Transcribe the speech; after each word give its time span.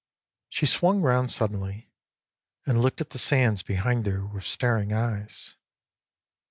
She 0.49 0.65
swung 0.65 1.03
round 1.03 1.29
suddenly 1.29 1.91
and 2.65 2.81
looked 2.81 3.01
at 3.01 3.11
the 3.11 3.19
sands 3.19 3.61
behind 3.61 4.07
her 4.07 4.25
with 4.25 4.45
staring 4.45 4.91
eyes. 4.91 5.57